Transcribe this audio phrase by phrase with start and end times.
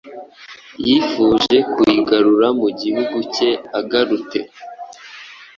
[0.87, 4.39] yifuje kuyigarura mu gihugu cye agarute